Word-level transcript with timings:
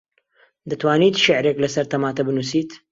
دەتوانیت 0.69 1.15
شیعرێک 1.23 1.57
لەسەر 1.63 1.85
تەماتە 1.91 2.21
بنووسیت؟ 2.27 2.69